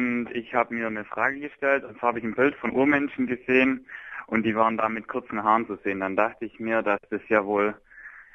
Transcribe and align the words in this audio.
und 0.00 0.30
ich 0.34 0.54
habe 0.54 0.74
mir 0.74 0.86
eine 0.86 1.04
Frage 1.04 1.40
gestellt 1.40 1.84
und 1.84 1.98
zwar 1.98 2.08
habe 2.08 2.18
ich 2.18 2.24
ein 2.24 2.34
Bild 2.34 2.54
von 2.56 2.72
Urmenschen 2.72 3.26
gesehen 3.26 3.86
und 4.26 4.44
die 4.44 4.54
waren 4.54 4.76
da 4.76 4.88
mit 4.88 5.08
kurzen 5.08 5.42
Haaren 5.42 5.66
zu 5.66 5.76
sehen. 5.84 6.00
Dann 6.00 6.16
dachte 6.16 6.44
ich 6.44 6.58
mir, 6.58 6.82
dass 6.82 7.00
das 7.10 7.20
ja 7.28 7.44
wohl 7.44 7.74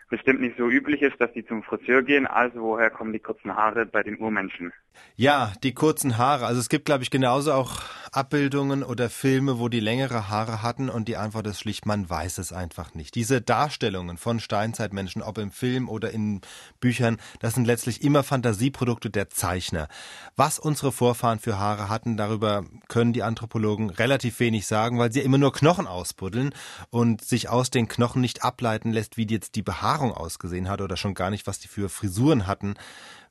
bestimmt 0.10 0.42
nicht 0.42 0.58
so 0.58 0.68
üblich 0.68 1.02
ist, 1.02 1.20
dass 1.20 1.34
die 1.34 1.46
zum 1.46 1.64
Friseur 1.64 2.04
gehen. 2.04 2.28
Also 2.28 2.62
woher 2.62 2.90
kommen 2.92 3.14
die 3.14 3.20
kurzen 3.20 3.56
Haare 3.56 3.86
bei 3.86 4.04
den 4.04 4.20
Urmenschen? 4.20 4.72
Ja, 5.16 5.54
die 5.64 5.74
kurzen 5.74 6.18
Haare. 6.18 6.46
Also 6.46 6.60
es 6.60 6.70
gibt, 6.70 6.86
glaube 6.86 7.04
ich, 7.04 7.10
genauso 7.10 7.54
auch 7.54 7.82
Abbildungen 8.16 8.84
oder 8.84 9.10
Filme, 9.10 9.60
wo 9.60 9.68
die 9.68 9.82
längere 9.82 10.30
Haare 10.30 10.62
hatten 10.62 10.90
und 10.90 11.08
die 11.08 11.18
Antwort 11.18 11.48
ist 11.48 11.60
schlicht, 11.60 11.86
man 11.86 12.10
weiß 12.10 12.38
es 12.38 12.54
einfach 12.54 12.94
nicht. 12.94 13.16
Diese 13.16 13.42
Darstellungen 13.42 14.18
von 14.18 14.40
Steinzeitmenschen, 14.40 15.22
ob 15.22 15.38
im 15.38 15.52
Film 15.52 15.90
oder 15.90 16.12
in 16.12 16.42
Büchern, 16.80 17.18
das 17.40 17.56
sind 17.56 17.66
letztlich 17.66 18.04
immer 18.04 18.24
Fantasieprodukte 18.24 19.10
der 19.10 19.30
Zeichner. 19.30 19.90
Was 20.36 20.60
unsere 20.60 20.94
Vorfahren 20.94 21.40
für 21.40 21.60
Haare 21.60 21.90
hatten, 21.90 22.16
darüber 22.16 22.64
können 22.88 23.12
die 23.12 23.24
Anthropologen 23.24 23.90
relativ 23.90 24.40
wenig 24.40 24.66
sagen, 24.66 24.98
weil 24.98 25.12
sie 25.12 25.20
immer 25.20 25.38
nur 25.38 25.52
Knochen 25.52 25.86
ausbuddeln 25.86 26.54
und 26.90 27.24
sich 27.24 27.50
aus 27.50 27.70
den 27.70 27.90
Knochen 27.90 28.22
nicht 28.22 28.44
ableiten 28.44 28.94
lässt, 28.94 29.18
wie 29.18 29.28
jetzt 29.28 29.56
die 29.56 29.62
Behaarung 29.62 30.14
ausgesehen 30.14 30.70
hat 30.70 30.80
oder 30.80 30.96
schon 30.96 31.16
gar 31.16 31.32
nicht, 31.32 31.48
was 31.48 31.60
die 31.60 31.68
für 31.68 31.90
Frisuren 31.90 32.48
hatten 32.48 32.76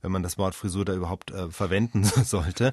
wenn 0.04 0.12
man 0.12 0.22
das 0.22 0.36
Wort 0.36 0.54
Frisur 0.54 0.84
da 0.84 0.92
überhaupt 0.92 1.30
äh, 1.30 1.48
verwenden 1.48 2.04
sollte. 2.24 2.72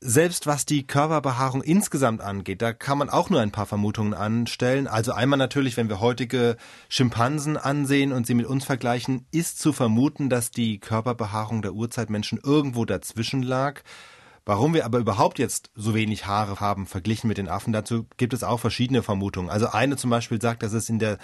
Selbst 0.00 0.46
was 0.46 0.66
die 0.66 0.86
Körperbehaarung 0.86 1.62
insgesamt 1.62 2.20
angeht, 2.20 2.60
da 2.60 2.72
kann 2.72 2.98
man 2.98 3.08
auch 3.08 3.30
nur 3.30 3.40
ein 3.40 3.52
paar 3.52 3.64
Vermutungen 3.64 4.12
anstellen. 4.12 4.86
Also 4.86 5.12
einmal 5.12 5.38
natürlich, 5.38 5.76
wenn 5.76 5.88
wir 5.88 6.00
heutige 6.00 6.56
Schimpansen 6.88 7.56
ansehen 7.56 8.12
und 8.12 8.26
sie 8.26 8.34
mit 8.34 8.46
uns 8.46 8.64
vergleichen, 8.64 9.26
ist 9.30 9.58
zu 9.58 9.72
vermuten, 9.72 10.28
dass 10.28 10.50
die 10.50 10.78
Körperbehaarung 10.78 11.62
der 11.62 11.72
Urzeitmenschen 11.72 12.38
irgendwo 12.42 12.84
dazwischen 12.84 13.42
lag. 13.42 13.82
Warum 14.46 14.74
wir 14.74 14.84
aber 14.84 14.98
überhaupt 14.98 15.38
jetzt 15.38 15.70
so 15.74 15.94
wenig 15.94 16.26
Haare 16.26 16.60
haben 16.60 16.86
verglichen 16.86 17.28
mit 17.28 17.38
den 17.38 17.48
Affen, 17.48 17.72
dazu 17.72 18.06
gibt 18.18 18.34
es 18.34 18.44
auch 18.44 18.60
verschiedene 18.60 19.02
Vermutungen. 19.02 19.48
Also 19.48 19.68
eine 19.68 19.96
zum 19.96 20.10
Beispiel 20.10 20.38
sagt, 20.38 20.62
dass 20.62 20.74
es 20.74 20.90
in 20.90 20.98
der 20.98 21.16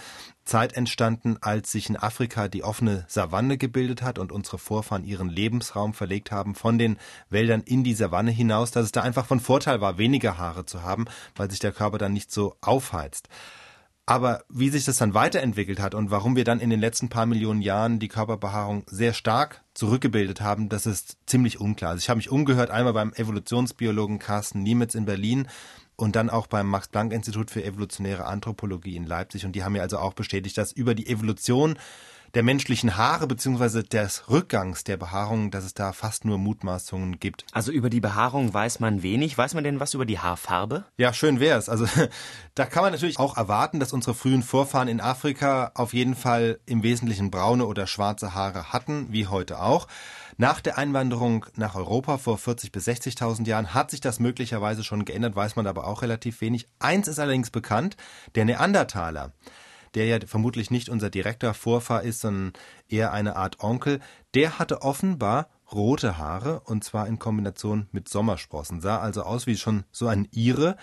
Zeit 0.46 0.72
entstanden, 0.72 1.36
als 1.42 1.70
sich 1.70 1.90
in 1.90 1.98
Afrika 1.98 2.48
die 2.48 2.64
offene 2.64 3.04
Savanne 3.08 3.58
gebildet 3.58 4.00
hat 4.00 4.18
und 4.18 4.32
unsere 4.32 4.56
Vorfahren 4.56 5.04
ihren 5.04 5.28
Lebensraum 5.28 5.92
verlegt 5.92 6.30
haben 6.30 6.54
von 6.54 6.78
den 6.78 6.96
Wäldern 7.28 7.60
in 7.60 7.84
die 7.84 7.92
Savanne 7.92 8.30
hinaus, 8.30 8.70
dass 8.70 8.86
es 8.86 8.92
da 8.92 9.02
einfach 9.02 9.26
von 9.26 9.38
Vorteil 9.38 9.82
war, 9.82 9.98
weniger 9.98 10.38
Haare 10.38 10.64
zu 10.64 10.82
haben, 10.82 11.04
weil 11.36 11.50
sich 11.50 11.60
der 11.60 11.72
Körper 11.72 11.98
dann 11.98 12.14
nicht 12.14 12.32
so 12.32 12.56
aufheizt. 12.62 13.28
Aber 14.10 14.42
wie 14.48 14.70
sich 14.70 14.84
das 14.84 14.96
dann 14.96 15.14
weiterentwickelt 15.14 15.78
hat 15.78 15.94
und 15.94 16.10
warum 16.10 16.34
wir 16.34 16.42
dann 16.42 16.58
in 16.58 16.68
den 16.68 16.80
letzten 16.80 17.08
paar 17.08 17.26
Millionen 17.26 17.62
Jahren 17.62 18.00
die 18.00 18.08
Körperbehaarung 18.08 18.82
sehr 18.88 19.12
stark 19.12 19.62
zurückgebildet 19.72 20.40
haben, 20.40 20.68
das 20.68 20.84
ist 20.84 21.16
ziemlich 21.26 21.60
unklar. 21.60 21.92
Also 21.92 22.00
ich 22.00 22.08
habe 22.10 22.16
mich 22.16 22.28
umgehört, 22.28 22.72
einmal 22.72 22.92
beim 22.92 23.12
Evolutionsbiologen 23.12 24.18
Carsten 24.18 24.64
Niemitz 24.64 24.96
in 24.96 25.04
Berlin 25.04 25.46
und 25.94 26.16
dann 26.16 26.28
auch 26.28 26.48
beim 26.48 26.66
Max-Planck-Institut 26.66 27.52
für 27.52 27.62
evolutionäre 27.62 28.24
Anthropologie 28.24 28.96
in 28.96 29.06
Leipzig. 29.06 29.46
Und 29.46 29.52
die 29.52 29.62
haben 29.62 29.74
mir 29.74 29.82
also 29.82 29.98
auch 29.98 30.14
bestätigt, 30.14 30.58
dass 30.58 30.72
über 30.72 30.96
die 30.96 31.06
Evolution 31.06 31.78
der 32.34 32.42
menschlichen 32.42 32.96
Haare 32.96 33.26
beziehungsweise 33.26 33.82
des 33.82 34.28
Rückgangs 34.28 34.84
der 34.84 34.96
Behaarung, 34.96 35.50
dass 35.50 35.64
es 35.64 35.74
da 35.74 35.92
fast 35.92 36.24
nur 36.24 36.38
Mutmaßungen 36.38 37.18
gibt. 37.18 37.44
Also 37.52 37.72
über 37.72 37.90
die 37.90 38.00
Behaarung 38.00 38.52
weiß 38.52 38.80
man 38.80 39.02
wenig. 39.02 39.36
Weiß 39.36 39.54
man 39.54 39.64
denn 39.64 39.80
was 39.80 39.94
über 39.94 40.06
die 40.06 40.18
Haarfarbe? 40.18 40.84
Ja, 40.96 41.12
schön 41.12 41.40
wär's. 41.40 41.68
Also 41.68 41.86
da 42.54 42.66
kann 42.66 42.82
man 42.82 42.92
natürlich 42.92 43.18
auch 43.18 43.36
erwarten, 43.36 43.80
dass 43.80 43.92
unsere 43.92 44.14
frühen 44.14 44.42
Vorfahren 44.42 44.88
in 44.88 45.00
Afrika 45.00 45.72
auf 45.74 45.92
jeden 45.92 46.14
Fall 46.14 46.60
im 46.66 46.82
Wesentlichen 46.82 47.30
braune 47.30 47.66
oder 47.66 47.86
schwarze 47.86 48.34
Haare 48.34 48.72
hatten, 48.72 49.08
wie 49.10 49.26
heute 49.26 49.60
auch. 49.60 49.88
Nach 50.36 50.60
der 50.60 50.78
Einwanderung 50.78 51.44
nach 51.56 51.74
Europa 51.74 52.16
vor 52.16 52.38
40 52.38 52.72
bis 52.72 52.88
60.000 52.88 53.46
Jahren 53.46 53.74
hat 53.74 53.90
sich 53.90 54.00
das 54.00 54.20
möglicherweise 54.20 54.84
schon 54.84 55.04
geändert, 55.04 55.36
weiß 55.36 55.56
man 55.56 55.66
aber 55.66 55.86
auch 55.86 56.00
relativ 56.00 56.40
wenig. 56.40 56.66
Eins 56.78 57.08
ist 57.08 57.18
allerdings 57.18 57.50
bekannt, 57.50 57.98
der 58.36 58.46
Neandertaler 58.46 59.32
der 59.94 60.06
ja 60.06 60.18
vermutlich 60.26 60.70
nicht 60.70 60.88
unser 60.88 61.10
direkter 61.10 61.54
Vorfahr 61.54 62.02
ist, 62.02 62.20
sondern 62.20 62.52
eher 62.88 63.12
eine 63.12 63.36
Art 63.36 63.60
Onkel, 63.60 64.00
der 64.34 64.58
hatte 64.58 64.82
offenbar 64.82 65.48
rote 65.72 66.18
Haare 66.18 66.60
und 66.64 66.84
zwar 66.84 67.06
in 67.06 67.18
Kombination 67.18 67.88
mit 67.92 68.08
Sommersprossen, 68.08 68.80
sah 68.80 68.98
also 68.98 69.22
aus 69.22 69.46
wie 69.46 69.56
schon 69.56 69.84
so 69.92 70.06
ein 70.08 70.28
Ire. 70.32 70.76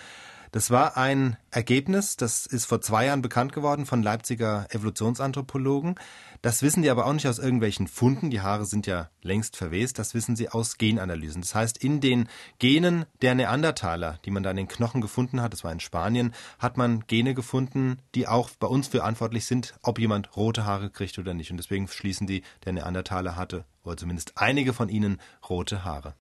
Das 0.50 0.70
war 0.70 0.96
ein 0.96 1.36
Ergebnis, 1.50 2.16
das 2.16 2.46
ist 2.46 2.64
vor 2.64 2.80
zwei 2.80 3.06
Jahren 3.06 3.20
bekannt 3.20 3.52
geworden 3.52 3.84
von 3.84 4.02
Leipziger 4.02 4.66
Evolutionsanthropologen. 4.70 5.96
Das 6.40 6.62
wissen 6.62 6.82
die 6.82 6.88
aber 6.88 7.04
auch 7.06 7.12
nicht 7.12 7.28
aus 7.28 7.38
irgendwelchen 7.38 7.86
Funden. 7.86 8.30
Die 8.30 8.40
Haare 8.40 8.64
sind 8.64 8.86
ja 8.86 9.10
längst 9.22 9.56
verwest. 9.56 9.98
Das 9.98 10.14
wissen 10.14 10.36
sie 10.36 10.48
aus 10.48 10.78
Genanalysen. 10.78 11.42
Das 11.42 11.54
heißt, 11.54 11.76
in 11.76 12.00
den 12.00 12.28
Genen 12.58 13.04
der 13.20 13.34
Neandertaler, 13.34 14.20
die 14.24 14.30
man 14.30 14.42
da 14.42 14.50
in 14.50 14.56
den 14.56 14.68
Knochen 14.68 15.02
gefunden 15.02 15.42
hat, 15.42 15.52
das 15.52 15.64
war 15.64 15.72
in 15.72 15.80
Spanien, 15.80 16.32
hat 16.58 16.78
man 16.78 17.04
Gene 17.06 17.34
gefunden, 17.34 17.98
die 18.14 18.26
auch 18.26 18.48
bei 18.58 18.68
uns 18.68 18.88
verantwortlich 18.88 19.44
sind, 19.44 19.74
ob 19.82 19.98
jemand 19.98 20.34
rote 20.36 20.64
Haare 20.64 20.88
kriegt 20.88 21.18
oder 21.18 21.34
nicht. 21.34 21.50
Und 21.50 21.58
deswegen 21.58 21.88
schließen 21.88 22.26
die, 22.26 22.42
der 22.64 22.72
Neandertaler 22.72 23.36
hatte, 23.36 23.64
oder 23.82 23.96
zumindest 23.96 24.32
einige 24.36 24.72
von 24.72 24.88
ihnen, 24.88 25.20
rote 25.48 25.84
Haare. 25.84 26.14